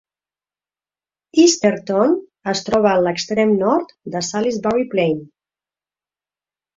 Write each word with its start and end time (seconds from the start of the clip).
Easterton 1.41 2.15
es 2.53 2.63
troba 2.69 2.93
en 2.93 3.05
l'extrem 3.07 3.53
nord 3.59 3.93
de 4.15 4.23
Salisbury 4.29 4.87
Plain. 4.95 5.21